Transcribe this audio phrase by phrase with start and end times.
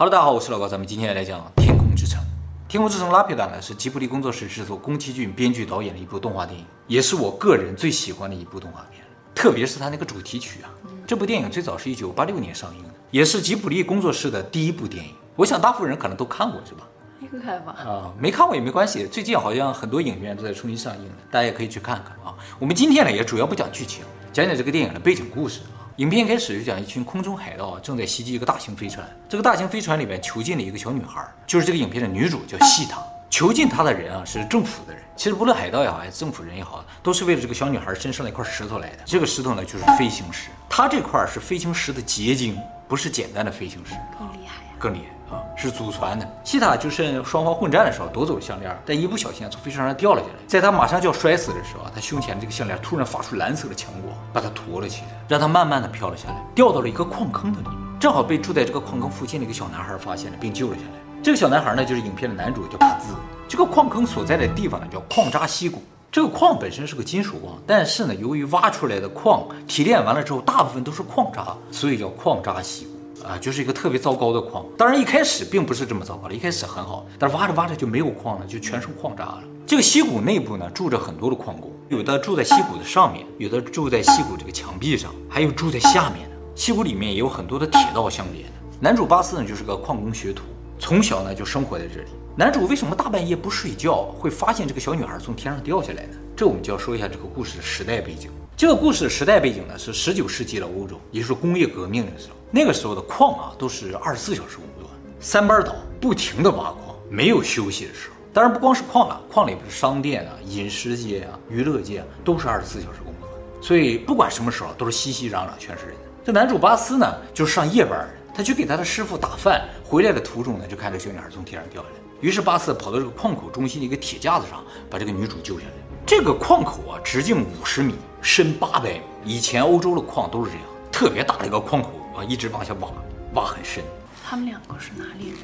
[0.00, 2.20] Hello，大家好，我是老高，咱们今天来讲《天空之城》。
[2.68, 9.02] 《天空之城》拉皮达呢是吉卜力工作室制作，宫崎骏编剧导演的一部动画电影，也是我个人最喜欢的一部动画片。
[9.34, 10.70] 特别是它那个主题曲啊，
[11.04, 15.12] 这部电影最早是一九八六年上映的，也是吉卜力工作室的第一部电影。
[15.34, 16.86] 我想大部分人可能都看过，是吧？
[17.18, 17.72] 没看吧？
[17.80, 19.04] 啊，没看过也没关系。
[19.04, 22.32] 最近好像很多影院都在重新上映了，大家也可以去看看啊。
[22.60, 25.62] 我们今天呢也主要不讲剧情，讲讲这个电影的背景故事。
[25.98, 33.02] 影片开始就讲一群空中海盗正在袭击一个大型飞船，这个大型飞船里面囚禁了一个小女孩，就是这个影片的女主，叫细塔。
[33.28, 38.98] 囚禁她的人啊是政府的人，其实无论海盗也好，还是政府人也好，都是为了这个小女孩身上的一块石头来的。
[39.04, 42.56] 这个石头呢就是飞行石，它这块是飞行石的结晶，
[42.86, 43.94] 不是简单的飞行石。
[44.16, 44.70] 更厉害呀！
[44.78, 45.17] 更厉害。
[45.58, 46.26] 是祖传的。
[46.44, 50.34] 西塔就趁双方混战的时候夺走了项链，但一不小心从飞船上掉了下来。
[50.46, 57.78] 在他马上就要摔死的时候，他胸前的这个项链突然发出蓝色的强光，把他驮了起来，让他慢慢的飘了下来，掉到了一个矿坑的里面。
[57.98, 60.98] 正好被住在这个矿坑附近的一个小男孩发现了，并救了下来。
[61.20, 63.12] 这个小男孩呢，就是影片的男主，叫卡兹。
[63.48, 65.82] 这个矿坑所在的地方呢，叫矿渣溪谷。
[66.10, 72.97] 这个矿本身是个金属矿，但是呢，由于挖出来的矿提炼完了之后，大部分都是矿渣，所以叫矿渣溪谷。
[73.24, 74.64] 啊，就是一个特别糟糕的矿。
[74.76, 79.42] 当然一开始并不是这么糟糕的，一开始很好，但是挖着挖着就没有矿了，就全是矿渣了。
[79.66, 86.36] 这个溪谷内部呢，住着很多的矿工，有的住在溪谷的上面，有的住在溪谷这个墙壁上，还有住在下面的。
[86.54, 88.52] 溪谷里面也有很多的铁道相连的。
[88.80, 90.44] 男主巴斯呢，就是个矿工学徒，
[90.78, 92.08] 从小呢就生活在这里。
[92.36, 96.16] 男主为什么大半夜不睡觉，会发现这个小女孩从天上掉下来呢？
[96.36, 98.30] 这我们就要说一下这个故事的时代背景。
[98.56, 102.36] 这个故事的时代背景呢，是十九世纪的欧洲，也就是工业革命的时候。
[102.50, 108.14] 那个时候的矿啊，都是二十四小时工作，三班倒，不停地挖矿，没有休息的时候。
[108.32, 113.28] 当然不光是矿了，矿里边的商店啊、饮食街啊、娱乐界啊，都是二十四小时工作。
[113.60, 115.94] 所以不管什么时候，都是熙熙攘攘，全是人。
[116.24, 121.94] 这男主巴斯呢，就是上夜班，他去给他的师傅打饭，回来的途中呢，就看这小女孩从天上掉下来。
[122.20, 125.72] 于是巴斯跑到这个矿口中心的一个铁架子上，把这个女主救下来。
[126.06, 129.00] 这个矿口啊，直径五十米，深八百米。
[129.24, 131.90] 以前欧洲的矿都是这样，特别大的一个矿口。
[132.18, 132.88] 啊，一直往下挖，
[133.34, 133.82] 挖很深。
[134.28, 135.38] 他们两个是哪里人？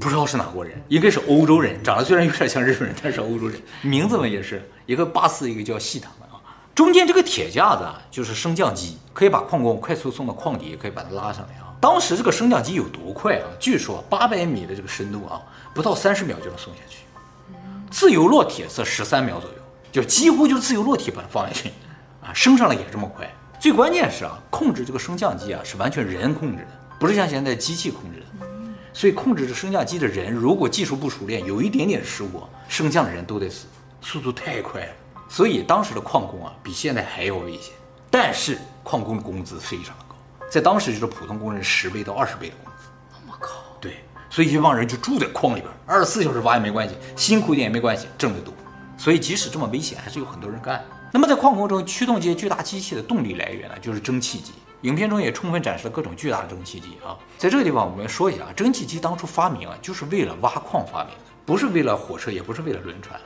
[0.00, 3.60] 不知道是哪国人，应该是欧洲人，长得虽然有点像日本人，但是欧洲人。
[3.82, 6.40] 名字嘛也是一个巴斯，一个叫西塔的啊。
[6.74, 11.72] 中间这个铁架子啊，就是升降机，可以把矿工快速送到矿底，也可以把它拉上来啊。
[11.80, 13.46] 当时这个升降机有多快啊？
[13.58, 15.40] 据说八百米的这个深度啊，
[15.72, 16.98] 不到三十秒就能送下去。
[17.90, 19.56] 自由落体是十三秒左右，
[19.90, 21.70] 就几乎就自由落体把它放下去
[22.22, 23.28] 啊，升上来也这么快。
[23.60, 28.26] 最关键是啊，控制这个升降机啊是完全人控制的，不是像现在机器控制的。
[28.90, 33.66] 所以控制这升降机的人如果技术不熟练，有一点点失误，升降的人都得死，
[34.00, 34.92] 速度太快了。
[35.28, 37.74] 所以当时的矿工啊比现在还要危险，
[38.10, 40.16] 但是矿工的工资非常的高，
[40.50, 42.88] 在当时就是普通工人十倍到二十倍的工资。
[43.28, 43.60] 我靠！
[43.78, 48.54] 对，所以一帮人就住在矿里边，二十四小时挖也没关系，辛苦一点也没关系，挣得多。
[48.96, 50.82] 所以即使这么危险，还是有很多人干。
[51.12, 54.52] 那么在矿工中驱动这些巨大机器的动力来源呢，就是蒸汽机。
[54.82, 57.18] 影片中也充分展示了各种巨大的蒸汽机啊。
[57.36, 63.20] 在这个地方，我们说一下啊，蒸汽机当初发明啊，就是为了挖矿发明的，不是为了火车，也不是为了轮船。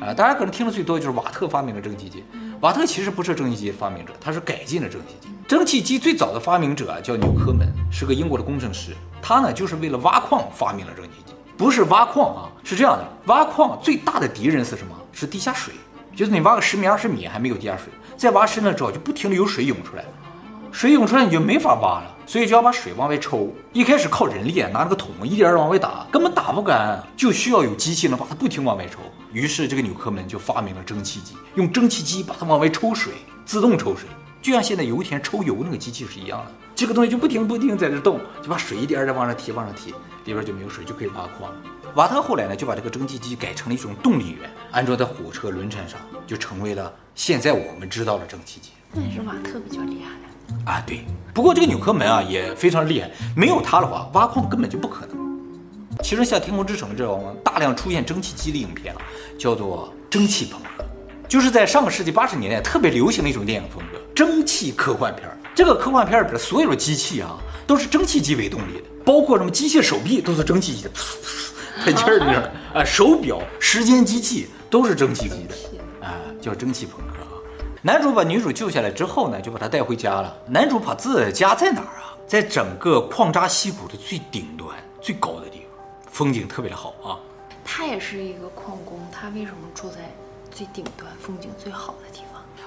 [0.00, 2.24] 啊，大家可能听的最多就是瓦特发明了蒸汽机。
[2.60, 5.28] 瓦特其实不是蒸汽机发明者，他是改进了蒸汽机。
[5.48, 8.96] 蒸汽机最早的发明者啊，叫纽科门，是个英国的工程师。
[9.20, 14.96] 他呢，就是为了挖矿发明了蒸汽机，不是挖矿啊，是这样的，挖矿最大的敌人是什么？
[15.12, 15.74] 是地下水。
[16.16, 20.04] 就是你挖个十米二十米还没有地下水，再挖深了之后就不停的有水涌出来，
[20.72, 23.54] 水涌出来你就没法挖了，所以就要把水往外抽。
[23.74, 29.00] 一开始靠人力拿那个桶一点点往外打，根本打不干，就需要有机器能把它不停往外抽。
[29.30, 33.12] 于是这个纽科门就发明了蒸汽机，用蒸汽机把它往外抽水，
[33.44, 34.08] 自动抽水，
[34.46, 36.52] 就像现在油田抽油那个机器是一样的。
[36.72, 39.90] 这个东西就不停不停在这动，就把水一点点往上提往上提，
[40.24, 41.50] 里边就没有水，就可以挖矿。
[41.96, 45.98] 瓦特后来呢，就把这个蒸汽机改成了一种动力源，安装在火车、轮船上，
[46.28, 48.70] 就成为了现在我们知道的蒸汽机。
[48.92, 50.80] 那也是瓦特比较厉害啊。
[50.86, 55.16] 对，不过这个纽科门啊也非常厉害，没有他的话，挖矿根本就不可能。
[56.04, 59.02] 其实像《天空之城》这种大量出现蒸汽机的影片啊，
[59.36, 60.84] 叫做蒸汽朋克，
[61.26, 65.28] 就是在上个世纪八十年代特别流行的一种电影风格——蒸汽科幻片。
[65.54, 67.36] 这个科幻片里边所有的机器啊，
[67.66, 70.90] 都是蒸汽机为动力的，包括什么机械手臂都是蒸汽机的。
[71.84, 75.54] 喷气儿的啊，手表、时间机器都是蒸汽机的
[76.06, 77.36] 啊，叫蒸汽朋克啊。
[77.82, 80.34] 男主把女主救下来之后呢，就把她带回家了。
[80.46, 82.16] 男主把自己的家在哪儿啊？
[82.26, 87.20] 在整个矿渣溪谷的最顶端、最高的地方，风景特别的好啊。
[87.62, 90.10] 他也是一个矿工，他为什么住在
[90.50, 92.25] 最顶端、风景最好的地方？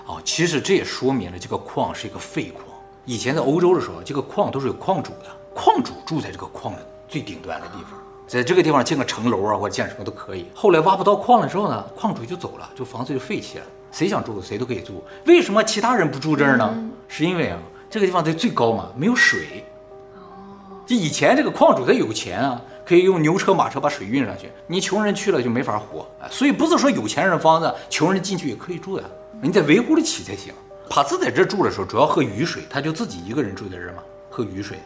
[0.09, 2.65] 哦，其实这也说明了这个矿是一个废矿。
[3.05, 7.91] 以前在欧洲的时候，这个矿都是有矿主的，矿主住在这个矿的最顶端的地方，
[8.27, 10.47] 在这个地方建个城楼啊，或者建什么都可以。
[10.55, 15.03] 后来挖不到矿了之后呢，矿主就走了，这房子就废弃了，谁想住谁都可以住。
[15.27, 16.67] 为什么其他人不住这儿呢？
[16.73, 19.63] 嗯、是因为啊，这个地方在最高嘛，没有水。
[20.87, 26.07] 就以前这个矿主他有钱啊，可以用牛车马车把水运上去，你穷人去了就没法活。
[26.31, 29.03] 所以不是说有钱人房子，穷人进去也可以住的，
[29.41, 30.53] 你得维护得起才行。
[30.89, 34.77] 帕兹在这住的时候，主要喝雨水，他就自己一个人住在这嘛，喝雨水。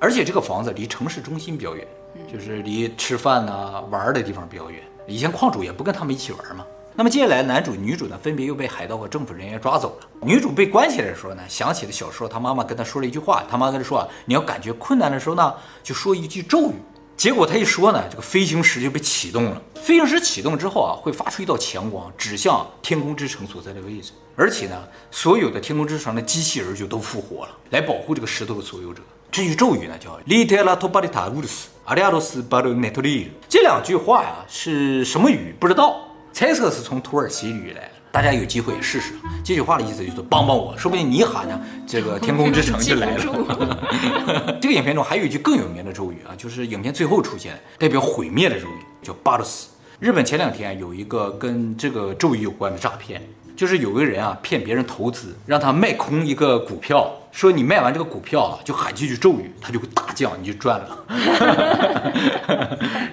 [0.00, 1.86] 而且这个房子离城市中心比较远，
[2.32, 4.80] 就是离吃饭呐、啊、玩的地方比较远。
[5.06, 6.64] 以前矿主也不跟他们一起玩嘛。
[6.94, 10.06] 那么接下来，男主、女主呢，分别又被海盗和政府人员抓走了。
[10.22, 16.74] 女主被关起来的时候呢，想起了小时候她妈妈跟她说了一句话，她妈跟她说啊，你要感觉困难的时候呢，就说一句咒语。
[17.18, 19.60] 结果他一说呢，这个飞行石就被启动了。
[19.74, 24.12] 飞行石启动之后啊，会发出一道强光，指向天空之城所在的位置。
[24.36, 24.76] 而且呢，
[25.10, 29.02] 所有的天空之城的机器人就都复活了，来保护这个石头的所有者。
[29.32, 33.28] 这句咒语呢，叫 Litera Tobalita Urus Ariados b a r n e t o r i。
[33.48, 35.52] 这两句话呀，是什么语？
[35.58, 36.00] 不知道，
[36.32, 37.90] 猜测是从土耳其语来的。
[38.10, 39.14] 大家有机会试试。
[39.44, 44.56] 这句话的意思就是帮帮我，说不定你喊呢，这个 天空之城就来了。
[44.60, 49.66] 这个影片中还有一句更有名的咒语啊，就是影片最后出现代表毁灭的咒语，叫 Baros。
[49.98, 53.22] 日本前两天有一个跟这个咒语有关的诈骗。
[53.56, 60.98] 就是有个人啊，骗别人投资，让他卖空一个股票，说你卖完这个股票啊，就喊几句咒语，它就会大降，你就赚了。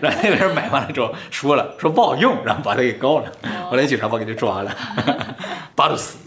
[0.01, 3.31] 然后那个人买完了之后说了，说不好用，然后把他给告了。
[3.69, 4.75] 后来警察把给他抓了，
[5.75, 6.17] 巴鲁斯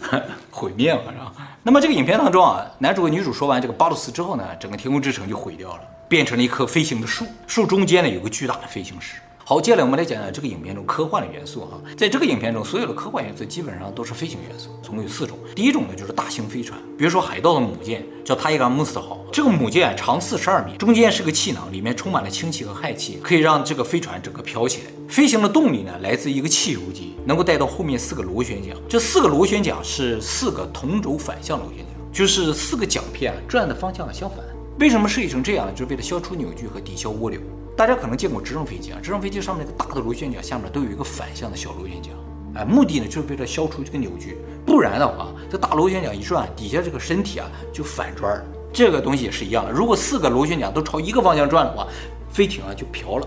[0.49, 1.33] 毁灭了，是吧？
[1.63, 9.15] 那么这个影片当中啊，男主和女主说完这个巴鲁斯之后呢，整个天空之城就毁掉了，变成了一棵飞行的树，树中间呢有个巨大的飞行石。
[9.49, 11.81] 好，接下来我们来讲讲这个影片中科幻的元素哈。
[11.97, 15.35] 在这个影片中，所有的科幻元素基本上都是飞行元素，总共有四种。
[15.55, 24.91] 第一种呢，就是大型飞船，比如说海盗的母舰叫塔伊嘎穆斯号，这个母舰长四十二米，中间是个气囊，里面充满了氢气和氦气，可以让这个飞船整个飘起来。
[25.07, 28.77] 飞行的动力呢，来自一个汽油机，能够带到后面四个螺旋桨。
[28.87, 34.37] 这四个螺旋桨是四个同轴反向螺旋桨，就是四个桨片转的方向相反。
[34.79, 35.73] 为什么设计成这样呢？
[35.73, 37.41] 就是为了消除扭矩和抵消涡流。
[37.79, 42.13] 大家可能见过直升飞机啊，直升飞机上面那个大的螺旋桨下面都有一个反向的小螺旋桨，
[42.55, 48.45] 哎，目的呢就是为了消除这个扭矩，不然的话，这大螺旋桨一转，底下这个身体啊就反转儿。
[48.73, 51.87] 这个东西也是一样的，如果四个螺旋桨都朝一个方向转的话，
[52.29, 53.25] 飞艇啊就飘了，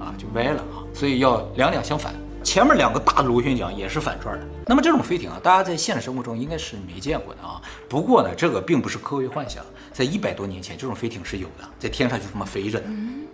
[0.00, 2.14] 啊就歪了啊，所以要两两相反。
[2.42, 4.46] 前面两个大的螺旋桨也是反转的。
[4.66, 7.60] 那么这种飞艇啊，大家在现实生活中应该是没见过的啊。
[7.88, 12.86] 不过呢，这个并不是科学幻想，在一百多年前，这种飞艇是有的，在天上就这么飞着的。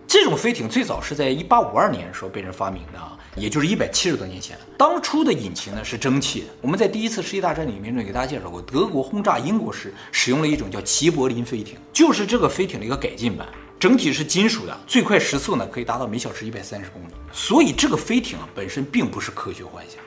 [0.08, 4.56] 这种飞艇最早是在一八五二年的时候被人发明的啊，也就是一百七十多年前。
[4.78, 6.44] 当初的引擎呢是蒸汽。
[6.60, 13.46] 我们在第一次世界大战里面呢给大家介绍过，德国轰炸英国时使用了一种叫齐柏林飞艇，就是这个飞艇的一个改进版，
[13.78, 17.12] 整体是金属的，最快时速呢可以达到每小时一百三十公里。
[17.32, 20.02] 所以这个飞艇啊本身并不是科学幻想。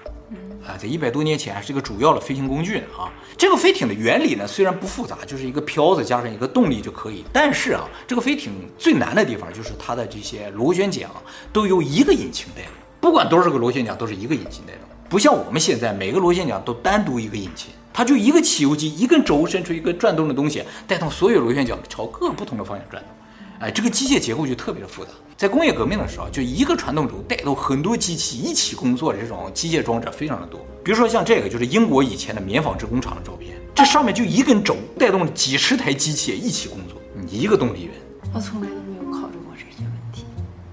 [0.67, 3.09] 啊，在一百多年前还是一个主要的飞行工具呢啊！
[3.35, 7.23] 这个飞艇的原理呢虽然不复杂，就是一个漂子加上一个动力就可以。
[7.33, 11.09] 但是啊，这个飞艇最难的地方就是它的这些螺旋桨
[11.51, 23.11] 都由一个引擎带动，不管多少个螺旋桨都是一个引擎带动，不像我们现在每个螺旋桨都单独一个引擎，它就一个汽油机，一根轴伸出一个转动的东西，带动所有螺旋桨朝各个不同的方向转动。
[23.59, 25.11] 哎，这个机械结构就特别的复杂。
[25.35, 30.59] 在工业革命的时候，就一个传动轴带动很多机器一起工作的这种机械装置非常的多。
[30.83, 37.93] 比如说像这个，就是英国以前的棉纺织工厂的照片，这上面就一根轴带动了几十台机器一起工作，你一个动力源。
[38.33, 40.23] 我从来都没有考虑过这些问题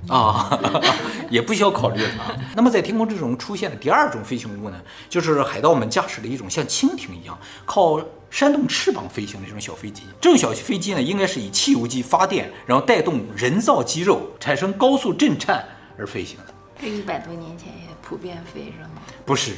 [0.09, 0.57] 啊，
[1.29, 2.37] 也不需要考虑啊。
[2.55, 4.77] 那么在天空之中出现的第二种飞行物呢，
[5.09, 8.01] 就是海盗们驾驶的一种像蜻蜓一样靠。
[8.37, 15.65] 扇动翅膀飞行的这种小飞机，这种小飞机呢，应该是以汽油机发电，然后带动人造肌肉产生高速震颤
[15.97, 16.55] 而飞行的。
[16.79, 19.01] 这一百多年前也普遍飞是吗？
[19.25, 19.57] 不是，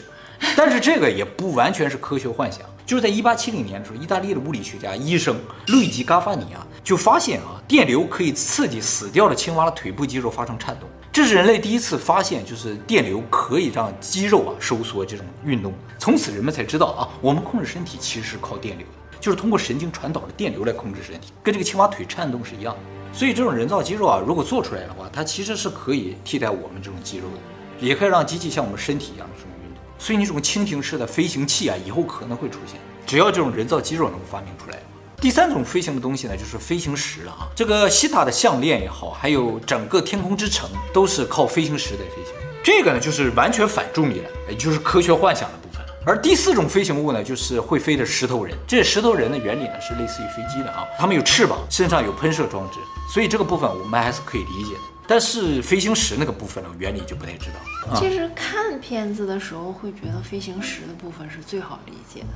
[0.57, 2.61] 但是这个也不完全是科学幻想。
[2.87, 10.89] 就是在一八七零年的时候，意大利的物理学家医生路易吉·嘎法尼啊，就发现啊，电流可以刺激死掉的青蛙的腿部肌肉发生颤动。
[11.19, 15.75] 这是人类第一次发现，就是电流可以让肌肉啊收缩这种运动。
[15.99, 22.81] 从此人们才知道啊，我们控制身体其实是靠电流的，就是通过神经传导的电流来控制身体，跟这个青蛙腿颤动是一样的。
[23.13, 29.83] 所以这种人造肌肉啊，如果做出来的话，它其实是可以替代我们这种肌肉的，也可以让机器像我们身体一样的这种运动。
[29.99, 34.79] 所以你这种蜻蜓式的飞行器啊，以后可能会出现，只要这种人造肌肉能够发明出来。
[35.21, 37.49] 第三种飞行的东西呢，就是飞行石了啊。
[37.55, 42.33] 这个西塔的项链也好，还有整个天空之城，都是靠飞行石在飞行。
[42.63, 45.85] 这个呢，就是完全反重力的，也就是科学幻想的部分。
[46.07, 48.57] 而第四种飞行物呢，就是会飞的石头人。
[48.67, 52.79] 这石头人的原理呢，是类似于飞机的啊，他们有翅膀，身上有喷射装置，
[53.13, 54.81] 所以这个部分我们还是可以理解的。
[55.09, 57.99] 但是飞行石那个部分呢，原理就不太知道。
[57.99, 62.29] 其实看片子的时候会觉得飞行石的部分是最好理解的。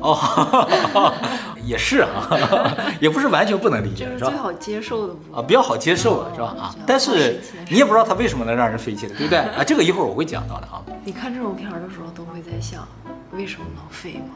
[0.00, 1.14] 哦，
[1.64, 2.28] 也是啊，
[3.00, 6.54] 也不是完全不能理解，是吧最好接受的啊，比较好接受啊，是吧？
[6.58, 7.40] 啊，但是
[7.70, 9.38] 你也不知道它为什么能让人飞起来，对不对？
[9.38, 10.82] 啊，这个一会儿我会讲到的啊。
[11.04, 12.86] 你看这种片儿的时候，都会在想，
[13.32, 14.34] 为什么能飞吗？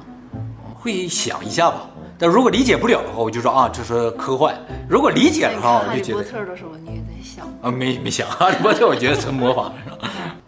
[0.75, 1.87] 会想一下吧。
[2.19, 4.53] 但如果理解不了的话，我就说啊，这是科幻；
[4.89, 6.19] 如果理解的话，我就觉得。
[6.19, 7.71] 哈利波特的时候，你也在想啊？
[7.71, 9.92] 没没想哈利波特，我觉得成魔法了，是吧？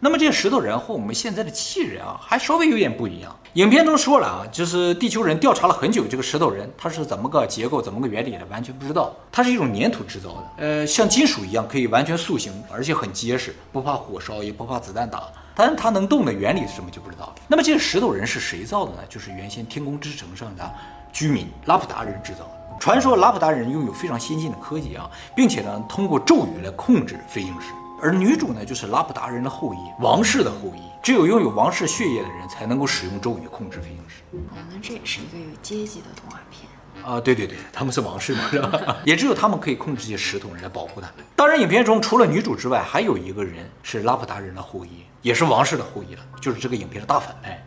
[0.05, 3.35] 那么这个石头人和我们现在的机器人啊，还稍微有点不一样。
[3.55, 9.11] 影片中说了啊，就是地球人调查了很久，这个石头人它是怎么个结构、怎么个原理的，完全不知道。
[9.33, 15.23] 它是一种粘土制造的，呃，像金属一样可以完全塑形，而且很结实，不怕火烧，也不怕子弹打。
[15.55, 17.35] 但是它能动的原理是什么就不知道了。
[17.49, 18.99] 那么这个石头人是谁造的呢？
[19.09, 20.71] 就是原先天空之城上的
[21.15, 22.51] 居民拉普达人制造的。
[22.79, 27.69] 传说拉普达人拥有非常先进的科技啊，并且呢，通过咒语来控制飞行石。
[28.05, 30.83] 而女主呢，就是拉普达人的后裔，王室的后裔。
[31.03, 34.23] 只有拥有王室血液的人才能够使用咒语控制飞行石。
[34.33, 36.69] 哦，那这也是一个有阶级的动画片
[37.03, 37.19] 啊！
[37.19, 38.97] 对对对，他们是王室嘛，是吧？
[39.07, 41.25] 也只有他们可以控制这些石头人来保护他们。
[41.35, 47.67] 当然，影片中除了女主之外，还有一个人是拉普达人的后裔，也是王室的后裔了，就是这个影片的大反派，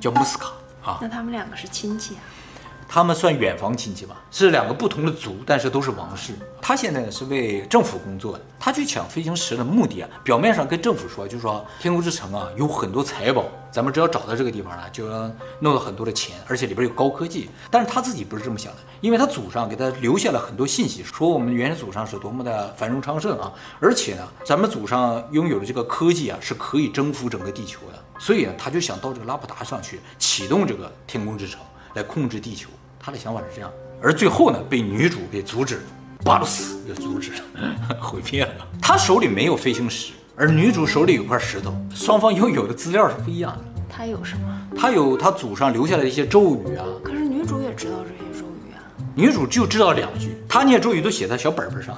[0.00, 0.46] 叫穆斯卡
[0.84, 0.98] 啊。
[1.00, 2.22] 那他们两个是亲戚啊？
[2.88, 6.34] 他们算远房亲戚吧，是两个不同的族，但是都是王室。
[6.62, 8.44] 他现在呢是为政府工作的。
[8.58, 17.50] 他去抢飞行石的目的啊，表面上跟政府说，就说天空之城啊有很多财宝，咱们只要找到这个地方呢，就能弄到很多的钱，而且里边有高科技。
[17.70, 28.02] 但是他自己不是这么想的，因为他祖上给他留下了很多信息，说我们原始祖上是多么的繁荣昌盛啊，而且呢，咱们祖上拥有的这个科技啊是可以征服整个地球的。
[28.18, 31.60] 所以呢，他就想到这个拉普达上去启动这个天空之城。
[31.96, 32.68] 来控制地球，
[33.00, 33.72] 他的想法是这样，
[34.02, 35.82] 而最后呢，被女主给阻止了，
[36.22, 37.38] 巴鲁斯给阻止了，
[37.98, 38.68] 毁灭了。
[38.82, 43.64] 他手里没有飞行石，而女主手里有块石头，双方拥有的资料是不一样的。
[43.88, 44.60] 他有什么？
[44.76, 46.84] 他有他祖上留下来的一些咒语啊。
[47.02, 48.25] 可是女主也知道这些。
[49.18, 51.96] 女主就知道两句，她念咒语都写在小本本上，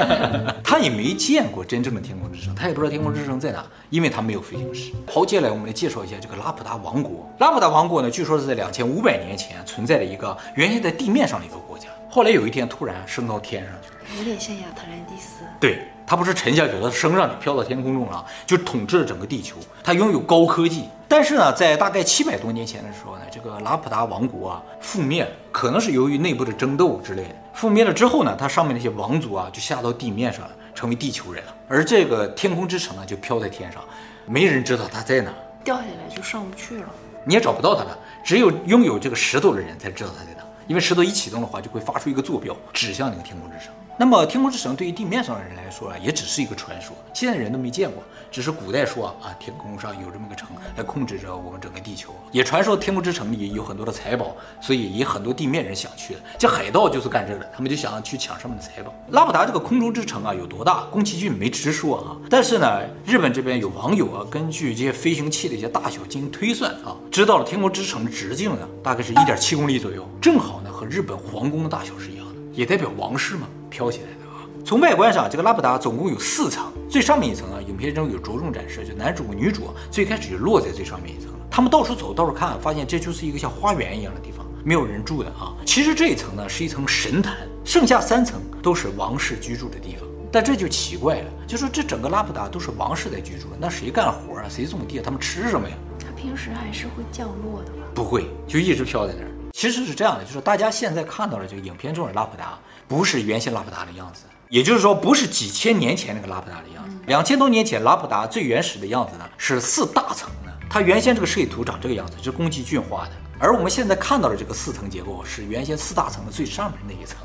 [0.62, 4.92] 她也没见过真正的天空之城，她也不知道天空之城在哪，因为她没有飞行师。
[5.10, 7.26] 好，接下来我们来介绍一下这个拉普达王国。
[7.38, 15.42] 拉普达王国呢，据说是在两千五百年前存在的一个原先在地面上的一个国家，后来有一天突然升到天上去了，有点像亚特兰蒂斯。
[15.58, 15.78] 对。
[16.10, 19.54] 他不是沉下去，他升上去，飘到天空中了，就统治了整个地球。
[19.80, 27.36] 它拥有高科技，但是呢，在大概七百多年前的时候呢，这个拉普达王国啊覆灭了，可能是由于内部的争斗之类的。
[27.54, 31.54] 覆灭了之后呢，它上面那些王族啊就下到地面上了，成为地球人了。
[31.68, 33.80] 而这个天空之城呢就飘在天上，
[34.26, 36.88] 没人知道它在哪，掉下来就上不去了，
[37.24, 37.96] 你也找不到它了。
[38.24, 43.72] 只有拥有这个石头的人才知道它在哪，因为石头一启动的话就会发出一个坐标，指向那个天空之城。
[44.00, 56.20] 那么天空之城对于地面上的人来说啊，也只是一个传说，现在人都没见过，只是古代说啊，天空上有这么个城来控制着我们整个地球，也传说天空之城里有很多的财宝，所以也很多地面人想去的。
[56.38, 58.90] 这海盗就是干这的，他们就想去抢上面的财宝。
[59.10, 60.86] 拉普达这个空中之城啊有多大？
[60.90, 73.46] 宫崎骏没直说啊，但是呢，日本这边有网友啊，根据这些飞行器的一些大小进行推算啊，知道了天空之城的直径呢，大概是一点七公里左右，正好呢和日本皇宫的大小是一样的，也代表王室嘛。
[73.70, 74.44] 飘起来的啊！
[74.64, 81.38] 从外观上，这个拉普达总共有四层，最上面一层啊，影片中有着重展示，就男主和女主最开始就落在最上面一层了。
[81.50, 85.54] 他们到处走，到处看，发现这就是一个像花园一样的地方，没有人住的啊。
[85.64, 90.06] 其实这一层呢是一层神坛，剩下三层都是王室居住的地方。
[90.32, 94.46] 但这就奇怪了，就说这整个拉普达都是王室在居住，那谁干活啊？
[94.48, 95.00] 谁种地？
[95.00, 95.74] 他们吃什么呀？
[95.98, 97.84] 他平时还是会降落的吗？
[97.92, 99.30] 不会，就一直飘在那儿。
[99.52, 102.56] 其实是这样的，就是大家现在看到的这个影片中的拉普达。
[102.90, 106.96] 不是原先拉普达的样子，也就是说，不是几千年前那个拉普达的样子。
[107.06, 110.52] 两千多年前，拉普达最原始的样子呢，是四大层的。
[110.68, 113.12] 它原先这个设计图长这个样子，是宫崎骏画的。
[113.38, 117.16] 而我们现在看到的这个四层结构，是原先四大层的最上面那一层。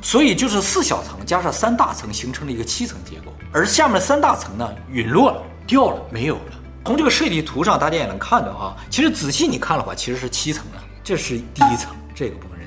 [0.00, 3.32] 所以就是四小层加上三大层形成了一个七层结构。
[3.52, 6.52] 而下面三大层呢，陨落了，掉了，没有了。
[6.84, 10.78] 从这个设计图上，大家也能看到啊，其实仔细你看的话，其实是七层的。
[11.02, 12.57] 这是第一层，这个部分。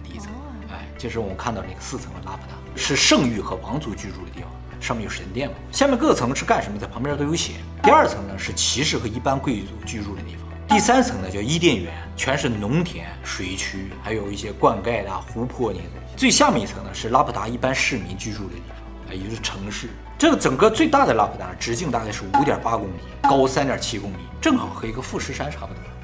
[1.01, 5.55] 就是我们看到那个四层的拉普达，是圣域和王族居住的地方，上面有神殿嘛。
[5.71, 7.53] 下面各层是干什么，在旁边都有写。
[7.81, 10.45] 第二层呢是骑士和一般贵族居住的地方。
[10.67, 16.15] 第三层呢叫伊甸园，全是农田、水渠，还有一些灌溉的湖泊那些东西。
[16.15, 19.89] 最下面一层呢是拉普达一般市民居住的地方，也就是城市。
[20.19, 26.00] 这个整个最大的拉普达直径大概是五点八公里，高三点七公里，正好和一个富士山差不多。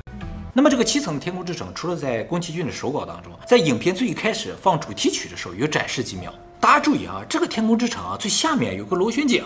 [0.57, 6.33] 那么这个七层天空之城，除了在宫崎骏的手稿当中，在影片最一开始放主题曲的时候有展示几秒。
[6.59, 9.43] 大家注意啊，这个天空之城啊，最下面有个螺旋桨。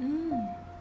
[0.00, 0.30] 嗯，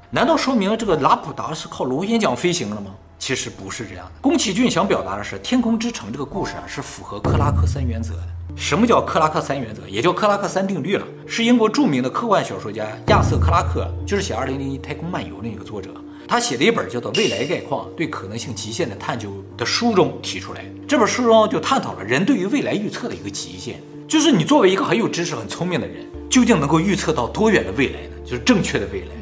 [0.10, 2.92] 难道说明这个拉普达是靠螺旋桨飞行了吗？
[3.20, 4.12] 其实不是这样的。
[4.20, 8.24] 宫崎骏想表达的是，天空之城这个故事啊，是符合克拉克三原则的。
[8.58, 9.88] 什么叫克拉克三原则？
[9.88, 15.90] 也叫克拉克三定律了，是英国著名的科幻小说家亚瑟·克拉克，就是写《二零零一太空漫游》的那个作者。
[16.30, 28.10] 他写了一本叫做《未来概况：对可能性极限的探究》的书中提出来，这本书中就探讨了人对于未来预测的一个极限，就是你作为一个很有知识、很聪明的人，究竟能够预测到多远的未来呢？
[28.24, 29.19] 就是正确的未来。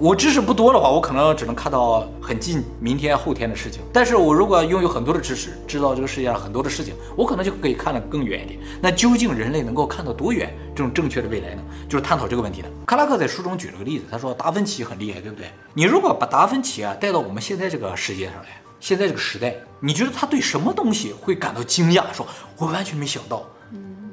[0.00, 3.82] 我知识不多的话，我可能只能看到很近明天、后天的事情。
[3.92, 8.60] 但是我如果拥有很多的知识，知道这个世界上很多的事情，我可能就可以看得更远一点。
[8.80, 11.62] 那究竟人类能够看到多远这种正确的未来呢？
[11.88, 12.68] 就是探讨这个问题的。
[12.86, 15.50] 克拉克在书中举了个例子，他说达芬奇很厉害，对不对？
[15.74, 22.04] 你如果把达芬奇啊带到我们现在这个世界上来，现在这个时代，你觉得他对什么东西会感到惊讶？
[22.12, 22.24] 说
[22.56, 23.42] 我完全没想到。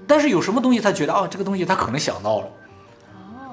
[0.08, 2.48] 但是有什么东西他觉得啊，这个东西他可能想到了，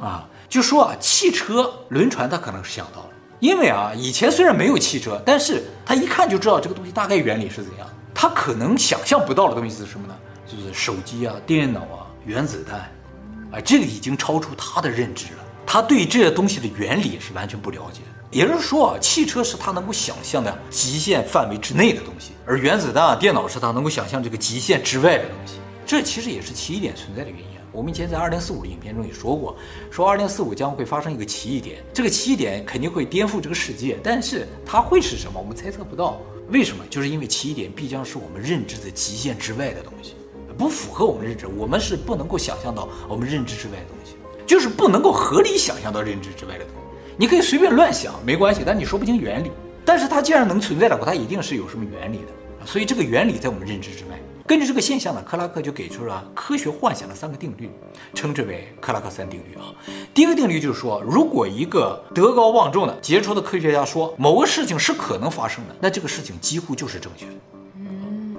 [0.00, 0.26] 啊。
[0.52, 3.09] 就说啊，汽车、轮船，他可能是想到了，
[3.40, 7.88] 因为啊，以前虽然没有汽车，但是他一看就知道这个东西大概原理是怎样。
[8.14, 10.14] 他可能想象不到的东西是什么呢？
[10.47, 12.80] 就是手机啊、电脑啊、原子弹，
[13.50, 15.38] 啊，这个已经超出他的认知了。
[15.66, 18.09] 他对这些东西的原理是完全不了解的。
[18.30, 25.54] 也就是说啊，汽车是他能够想象的极限范围之内的东西，而原子弹啊、电脑是他能够想象这个极限之外的东西。
[25.87, 27.47] 这其实也是奇异点存在的原因。
[27.72, 29.56] 我们以前在二零四五的影片中也说过，
[29.90, 35.40] 说二零四五将会发生一个奇异点，这个奇异点肯定会颠覆这个世界，但是它会是什么？
[35.40, 36.20] 我们猜测不到。
[36.50, 36.84] 为什么？
[36.90, 40.14] 就是因为奇异点必将是我们认知的极限之外的东西，
[40.58, 46.80] 不符合我们认知，我们是不能够想象到我们认知之外的东西，就是不能够合理想象到认知之外的东西。
[47.16, 49.50] 你可以随便乱想，没关系，但你说不清原理。
[49.84, 54.20] 但是它既然能存在的话，它一定是有什么原理的，所以这个原理在我们认知之外。
[54.52, 57.71] 根据这个现象呢，克拉克就给出了科学幻想的三个定律，
[58.12, 59.73] 称之为克拉克三定律啊。
[60.12, 67.33] 第一个定律就是说，如果一个德高望重的杰出的科学家说某个事情是可能发生的，那这个事情几乎就是正确的。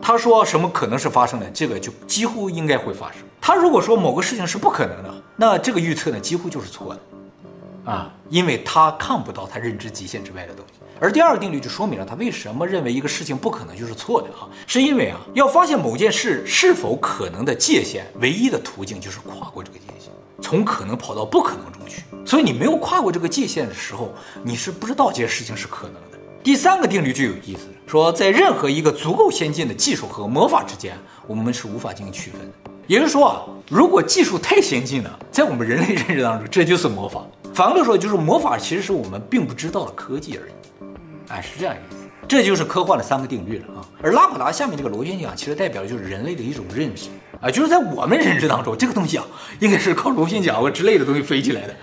[0.04, 3.24] 他说什么可能是发生的，这个就几乎应该会发生。
[3.42, 7.92] 他如果说某个事情是不可能的，那这个预测呢几乎就是错的。
[7.92, 22.04] 啊，因为他看不到他认知极限之外的东西，而第二个定律就说明了他为什么认为一个事情不可能就是错的啊，是因为啊，要发现某件事是否可能的界限，唯一的途径就是跨过这个界限，从可能跑到不可能中去。
[22.26, 24.14] 所以你没有跨过这个界限的时候，
[24.44, 26.18] 你是不知道这件事情是可能的。
[26.42, 32.72] 第三个定律就有意思了，说在任何一个足够先进的技术和魔法之间，我们是无法进行区分的。
[32.88, 37.26] 也就是说啊，如果技术太先进了，在我们人类认知当中，这就是魔法。
[37.54, 40.54] 反过来说，就是魔法其实是我们并不知道的科技而已。
[41.34, 41.98] 哎，是这样意思。
[42.28, 43.82] 这就是科幻的三个定律了啊。
[44.04, 47.10] 而拉普达下面这个螺旋桨，其实代表的就是人类的一种认识
[47.42, 49.26] 啊，就是在我们认知当中，这个东西啊，
[49.60, 51.76] 应该是靠螺旋桨或之类的东西飞起来的。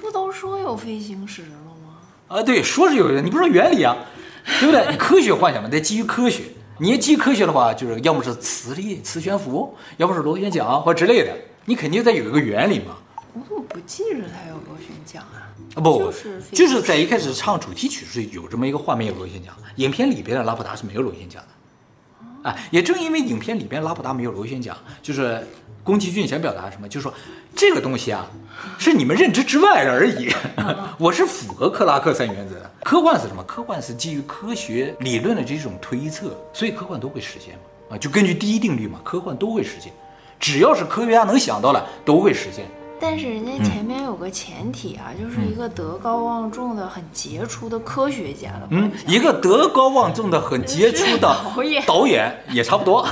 [0.00, 1.48] 不都说有飞行石了
[1.84, 2.36] 吗？
[2.36, 3.96] 啊，对，说是有人，你不知道原理啊，
[4.58, 4.84] 对不对？
[4.90, 6.42] 你科学幻想嘛，得基于科学。
[6.78, 11.32] 你要基于科学的话，就是要么是磁力、磁悬浮，要么是螺旋桨或之类的。
[11.64, 12.96] 你肯定得有一个原理嘛。
[13.32, 15.45] 我怎么不记着它有螺旋桨啊？
[15.74, 19.52] 啊不，就是就是在一开始唱主题曲是有这么一个画面，有螺旋桨。
[19.76, 22.48] 影片里边的拉普达是没有螺旋桨的。
[22.48, 25.46] 啊，也正因为影片里边拉普达没有螺旋桨，就是
[25.82, 27.12] 宫崎骏想表达什么，就是说
[27.54, 28.24] 这个东西啊，
[28.78, 30.32] 是你们认知之外的而已。
[30.96, 32.70] 我是符合克拉克三原则的。
[32.84, 33.42] 科幻是什么？
[33.42, 37.96] 科幻是基于科学理论的这种推测，所以科幻都会实现嘛。
[37.96, 39.92] 啊，就根据第一定律嘛，科幻都会实现，
[40.38, 42.64] 只要是科学家能想到的，都会实现。
[43.00, 48.68] 但是人家前面有个前提啊，嗯、就是一个德高望重的、很杰出的科学家的。
[48.70, 53.06] 嗯，一个德高望重的、很杰出的 导演，导演也差不多。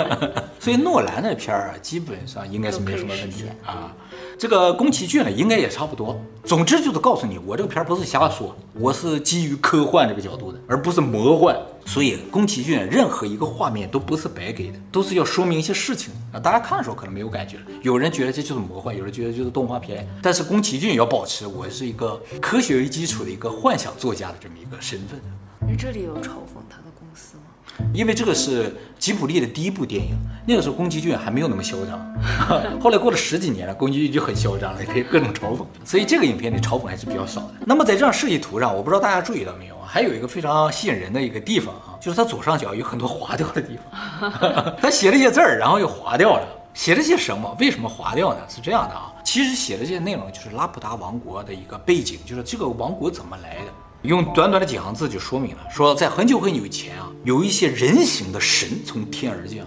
[0.60, 3.92] 所以诺兰的片儿啊，基本上应该是没什么问题啊。
[4.36, 6.20] 这个宫崎骏呢，应该也差不多。
[6.44, 11.56] 总之就是告诉你，我这个片儿不是瞎说，我是基于科幻这个角度的，而不是魔幻。
[11.86, 16.40] 所以宫崎骏任何一个画面都不是白给的，都是要说明一些事情啊。
[16.40, 20.06] 大家看的时候可能没有感觉，有人觉得这就是魔幻，有人觉得就是动画片。
[20.20, 25.20] 但是宫崎骏要保持我是一个科学为基础的一个幻想作家的这么一个身份。
[25.66, 26.83] 你这里有嘲讽他？
[27.92, 32.14] 因为这个是吉卜力的第一部电影，那个时候宫崎骏还没有那么嚣张，
[32.80, 37.54] 后来过了十几年了，宫崎骏就很嚣张了，也可以各种嘲讽，所以这个影片里嘲讽还是比较少的。
[37.66, 43.78] 那么在这张设计图上，我不知道大家注意到没有，还有一个非常吸引人的一个地方啊，就是它左上角有很多划掉的地
[44.20, 44.32] 方，
[44.80, 47.56] 他写了一些字儿，然后又划掉了，写了些什么？
[47.60, 48.40] 为什么划掉呢？
[48.48, 53.72] 是这样的啊，其实写的这些内容就是拉普达王国的一个背景，就是这个王国怎么来的。
[54.04, 59.66] 用短短的几行字就说明了，说在很久很久以前啊，有一些人形的神从天而降，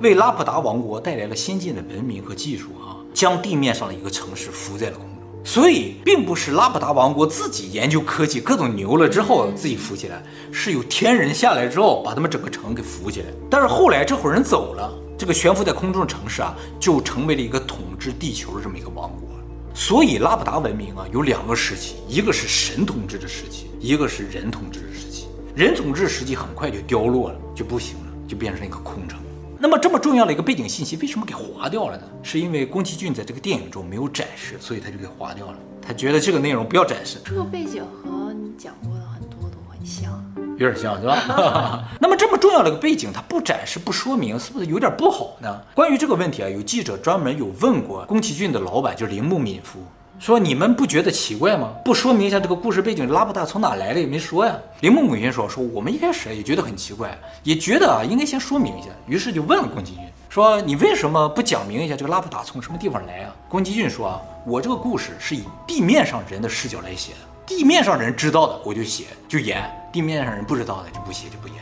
[0.00, 5.14] 为拉普达王国带来了先进的文明和技术啊，将地面上的一个城市浮在了空中。
[5.44, 13.26] 所以，并不是拉普达王国自己研究科技各种牛了之后自己浮起来，是有天人下来之后把他们整个城给浮起来。
[13.48, 19.29] 但是后来这伙人走了，这个悬浮在空中的城市啊，就成为了一个统治地球的这么一个王国。
[19.74, 25.26] 所以拉普达文明啊，有两个时期，一个是神统治的时期，一个是人统治的时期。
[25.54, 29.18] 人统治时期很快就凋落了，就不行了，就变成一个空城。
[29.58, 32.04] 那么这么重要的一个背景信息，为什么给划掉了呢？
[32.22, 35.58] 是因为宫崎骏在这个电影中没有展示，所以他就给划掉了。
[35.82, 37.18] 他觉得这个内容不要展示。
[37.24, 40.24] 这个背景和你讲过的很多都很像，
[40.60, 41.88] 有点像是吧？
[41.98, 45.58] 那么这么重要的一个背景，他不展示不说明，是不是有点不好呢？
[45.74, 49.80] 关于这个问题啊，有记者专门有问过宫崎骏的老板，就是铃木敏夫。
[50.18, 51.70] 说你们不觉得奇怪吗？
[51.82, 54.54] 不说明一下这个故事背景，拉布达从哪来的也没说呀。
[54.80, 71.56] 铃木敏夫说：“说我们一开始也觉得很奇怪，也觉得啊应该先说明一下，于是就问了宫崎骏，说你为什么不讲明一下这个拉布达从什么地方来啊？”宫崎骏说：“啊，我这个故事是以地面上人的视角来写的，地面上人知道的我就写就演，地面上人不知道的就不写就不演。”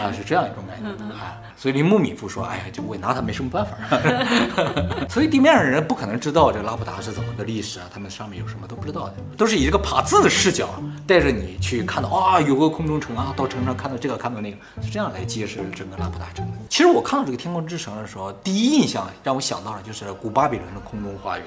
[0.00, 3.76] 啊，是这样一种感觉啊，所以林木敏夫说：“哎呀，这我拿他没什么办法。
[5.10, 10.68] ”所以地面上人不可能知道这拉普达是怎么个历史啊，他们上面有什么都不知道的，都是以这个爬字的视角
[11.06, 16.52] 带着你去看到啊，有个空中城啊，到城上看到这个看到那个，是这样来揭示整个拉普达城的。
[16.68, 21.46] 其实我看到这个天空之城的时候，第一印象让我想到了就是古巴比伦的空中花园。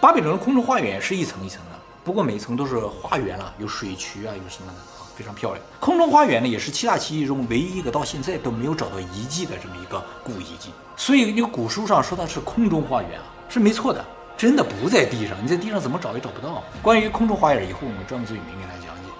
[0.00, 4.91] 巴比伦的空中花园是一层一层的，不过每一层都是花园了，有水渠啊，有什么的。
[5.16, 10.70] 非常漂亮，空中花园呢，也是七大奇迹中唯一一个到现在都没有找到遗迹的这么一个古遗迹。
[10.96, 14.04] 所以那个古书上说它是空中花园啊，是没错的，
[14.36, 16.62] 真的不在地上，你在地上怎么找也找不到。
[16.82, 19.10] 关于空中花园，以后我们专门做一名给大家讲解。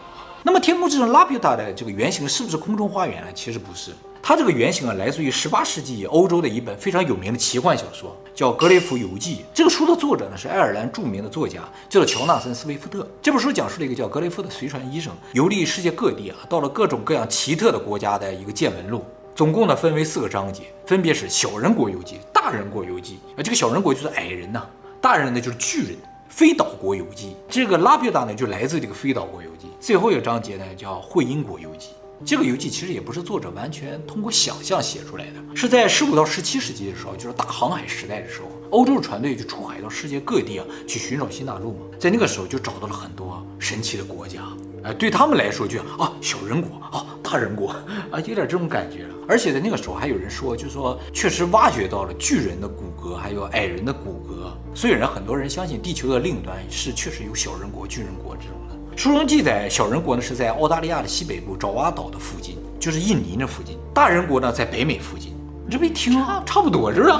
[0.42, 3.32] 那么天空之城拉皮塔的这个原型是不是空中花园呢？
[3.32, 3.92] 其实不是。
[4.24, 9.36] 它这个原型啊，来自于十八世纪欧洲的一本非常有名的奇幻小说，叫《格雷夫游记》。
[9.52, 13.04] 这个书的作者呢是爱尔兰著名的作家，叫做乔纳森·斯威夫特。
[13.20, 19.04] 这本书讲述了一个叫格雷夫的随船医生游历世界各地啊，到了各种各样奇特的国家的一个见闻录。
[19.34, 24.64] 总共呢分为四个章节，分别是小人国游记、大人国游记啊，这个小人国就是矮人呐、
[25.00, 25.96] 大人呢就是巨人。
[26.28, 29.66] 飞岛国游记，这个拉普达呢就来自这个飞岛国游记。
[29.78, 31.88] 最后一个章节呢叫会英国游记。
[32.24, 41.78] 这个游记其实也不是作者完全通过想象写出来的，是在十五到十七世纪的时候，就是大航海时代的时候，欧洲的船队就出海到世界各地啊，去寻找新大陆嘛。
[41.98, 44.40] 在那个时候就找到了很多神奇的国家，
[44.84, 49.04] 哎，对他们来说就啊，小人国啊，大人国啊，有点这种感觉。
[49.28, 58.56] 而且在那个时候还有人说，就是说确实挖掘到了巨人的骨骼，还有矮人的骨骼，所以人很多人相信地球的另一端是确实有小人国、巨人国这种。
[58.94, 65.34] 书中记载，小人国呢是在澳大利亚的西北部爪哇岛的附近，就是印尼那附近；大人国呢在北美附近。
[65.66, 67.14] 你这么一听啊，差不多是不是？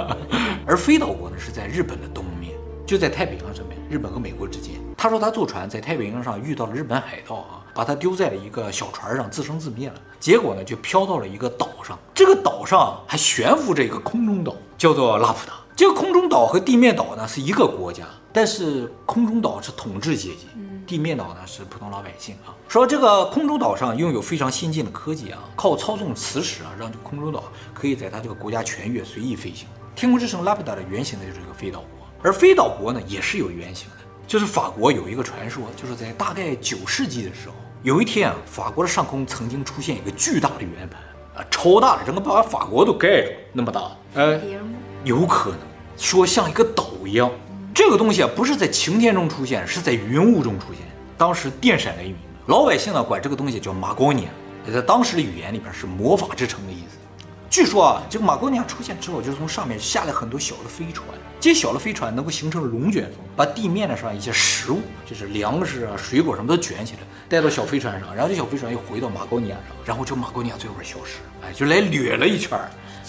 [0.64, 2.54] 而飞岛国呢是在日本的东面，
[2.86, 4.76] 就在太平洋上面，日本和美国之间。
[4.96, 9.94] 他说他坐船在太平洋上遇到了日本海盗啊，把他丢在了一个小船上，自生自灭了。
[10.20, 15.54] 结果呢就飘到了一个岛上，这个岛上还悬浮着一个空中岛，叫做拉普达。
[15.76, 20.46] 这个空中岛和地面岛呢是一个国家，但是空中岛是统治阶级。
[20.90, 22.50] 地面岛呢是普通老百姓啊。
[22.66, 29.68] 说这个空中岛上拥有非常先进的科技啊，靠操纵磁石啊，让这个空中岛可以在它这个国家全域随意飞行。
[29.94, 31.88] 天空之城拉普达的原型呢就是一个飞岛国，
[32.24, 41.00] 而飞岛国呢也是有原型的，就是法国有一个传说，就是在大概九世纪的时候，有一天啊，法国的上空曾经出现一个巨大的圆盘
[41.36, 44.40] 啊，超大的，整个把法国都盖住那么大，呃，
[45.04, 45.60] 有可能
[45.96, 47.30] 说像一个岛一样。
[47.72, 50.82] 这个东西啊，不是在晴天中出现，是在云雾中出现。
[51.16, 54.30] 当时电闪雷鸣，老百姓呢管这个东西叫马高尼亚，
[54.72, 56.98] 在当时的语言里边是魔法之城的意思。
[57.48, 61.06] 据说啊，这个马高尼亚出现之后，就从上面下来很多小的飞船，
[61.40, 72.58] 这些小的飞船能够形成龙卷风，把地面的上一些食物，就是粮食啊、水果什么都卷起来，带到小飞船上，然后这小飞船又回到马高尼亚上，然后这马高尼亚最后消失，哎，就来掠了一圈。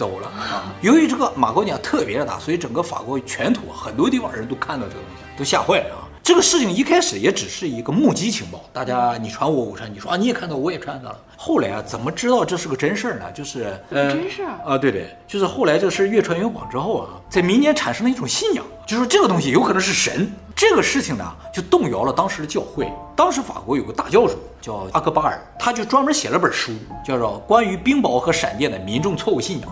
[0.01, 0.73] 走了啊！
[0.81, 6.09] 由于这个马国鸟特别的大，所以整个法国全土很多地方人都看到这个东西，都吓坏了啊！
[6.31, 11.19] 这个事情一开始也只是一个目击情报，大家你传我，我传你，说啊你也看到，我也看到了。
[11.35, 13.29] 后来啊，怎么知道这是个真事儿呢？
[13.33, 20.31] 就是呃，真事儿啊，对对，就是后来这个事越传越广之后啊，在民间产生了一种信仰，就是说这个东西有可能是神。
[20.55, 22.89] 这个事情呢，就动摇了当时的教会。
[23.13, 26.71] 当时法国有个大教主叫阿克巴尔，他就专门写了本书，
[27.05, 29.69] 叫做《关于冰雹和闪电的民众错误信仰》，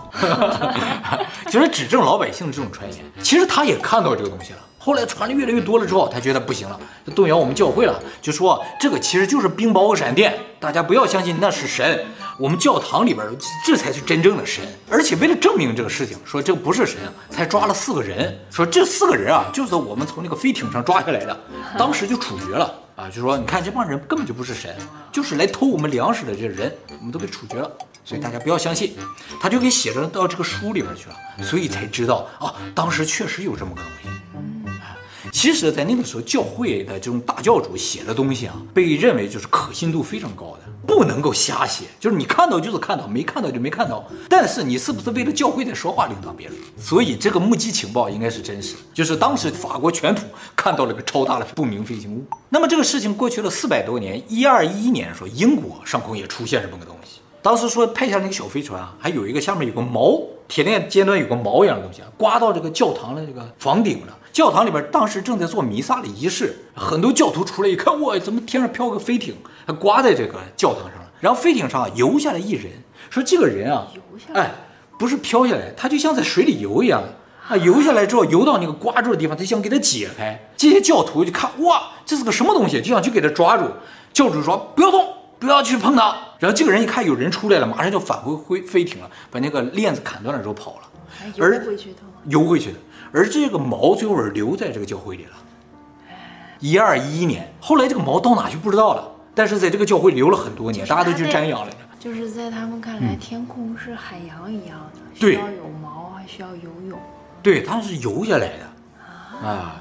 [1.50, 3.02] 就是指证老百姓的这种传言。
[3.22, 4.58] 其实他也看到这个东西了。
[4.82, 12.06] 后来传的越来越多了之后，他觉得不行了，就动摇我们教会了，就说这个其实就是冰雹和闪电，大家不要相信那是神，
[12.38, 13.26] 我们教堂里边
[13.66, 14.64] 这才是真正的神。
[14.88, 16.96] 而且为了证明这个事情，说这不是神，
[17.28, 21.38] 才抓了四个人，说这四个人啊就是我们从那个飞艇上抓下来的，
[21.76, 24.74] 当时就处决了啊，就说你看这帮人根本就不是神，
[25.12, 27.70] 就是来偷我们粮食的这个人，我们都被处决了。
[28.04, 28.94] 所以大家不要相信，
[29.40, 34.08] 他就给写着到这个书里边去了，所以才知道啊，当时确实有这么个东西。
[35.32, 41.84] 其实，在那个时候，教会的这种大教主写的东西啊，被认为就是可信度非常高的，不能够瞎写。
[42.00, 44.04] 就是你看到就是看到，没看到就没看到。
[44.28, 46.60] 但是你是不是为了教会在说话，另当别论。
[46.76, 50.24] 所以这个目击情报应该是真实的，就是当时法国全土
[50.56, 52.24] 看到了个超大的不明飞行物。
[52.48, 57.20] 那么这个事情过去了四百多年，一二一一年说英国上空也出现这么个东西。
[57.42, 64.16] 当时说派下那个小飞船啊，还有一个下面有个锚，铁链尖端有个锚一样的东西啊，刮到这个教堂的这个房顶了。
[64.32, 69.34] 教堂里边当时正在做弥撒的仪式，很多教徒出来一看，哇，怎么天上飘个飞艇，
[69.66, 71.10] 还刮在这个教堂上了？
[71.18, 72.66] 然后飞艇上游下来一人，
[73.10, 74.50] 说这个人啊，游下来，哎，
[74.98, 77.02] 不是飘下来，他就像在水里游一样
[77.48, 80.48] 啊，游下来之后游到那个刮住的地方，他想给他解开。
[80.56, 83.64] 这些教徒就看，哇，这是个什么东西，就想去给他抓住。
[84.12, 85.04] 教主说不要动，
[85.40, 86.14] 不要去碰他。
[86.38, 90.88] 然后这个人一看有人出来了，马上就返回飞飞艇了，把那个链子砍断了之后跑了，
[91.34, 92.08] 游回去的吗？
[92.26, 92.78] 游回去的。
[93.12, 95.32] 而这个毛最后是留在这个教会里了。
[96.60, 101.76] 一二一一年，后来这个毛到哪去不知道了，但是在这个教会留了很多年，大家都去瞻仰来着。
[101.98, 106.98] 就是在他们看来，天空是海洋一样的，嗯、需要有毛，还需要游泳。
[107.42, 109.48] 对，它是游下来的。
[109.48, 109.80] 啊。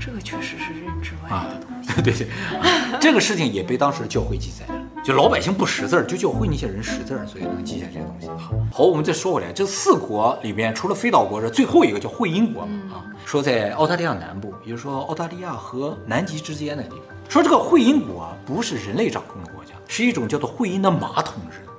[0.00, 1.92] 这个确实是认知外的东西。
[1.92, 2.26] 啊、 对对，
[2.58, 4.77] 啊，这个事情也被当时的教会记载了。
[5.08, 8.28] 就老百姓不识字儿，就教会那些人识字儿，所以能记下这些东西。
[8.70, 12.78] 好，我们再说回来，这四国里面，除了非岛国，这最后一个叫会阴国嘛。
[12.92, 17.00] 啊，说在澳大利亚南部，也就是说澳大利亚和南极之间的地方。
[17.26, 21.72] 说这个会阴国啊，不是人类掌控的国家，是一种叫做会阴的马统治的。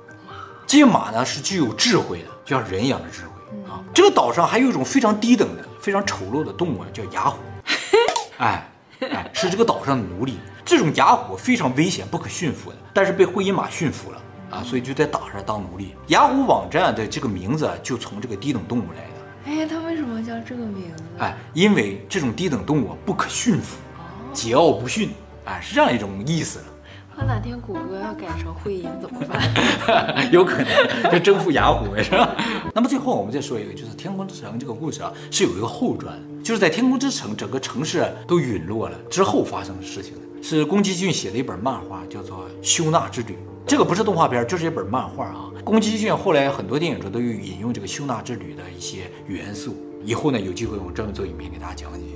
[0.66, 3.78] 这些马呢是具有智慧的，就像人一样的智慧啊。
[3.94, 7.38] 这个岛上还有一种非常低等的、非常丑陋的动物，叫雅虎。
[8.38, 8.68] 哎，
[9.02, 10.36] 哎，是这个岛上的奴隶。
[10.70, 15.96] 这种雅虎非常危险，不可驯服的，但是被会阴马驯服了啊，所以就在岛上当奴隶。
[16.06, 19.60] 雅虎网站的这个名字就从这个低等动物来的。
[19.62, 21.02] 哎，它为什么叫这个名字？
[21.18, 23.78] 哎，因为这种低等动物不可驯服，
[24.32, 25.10] 桀骜不驯，
[25.44, 26.60] 哎，是这样一种意思。
[27.20, 29.38] 那哪天谷歌要改成会阴怎么办？
[30.32, 32.34] 有可能就征服雅虎是吧？
[32.74, 40.14] 那么最后我们再说一个，就是《天空之城》这个故事啊，是有一个后传，就是在《天空之城》整个城市都陨落了之后发生的事情。
[40.42, 43.32] 是宫崎骏写的一本漫画，叫做《修纳之旅》。
[43.66, 45.50] 这个不是动画片，就是一本漫画啊。
[45.62, 49.76] 宫崎骏后来很多电影中都有引用这个修纳之旅的一些元素。
[50.02, 52.06] 以后呢，有机会我专门做影片给大家讲解。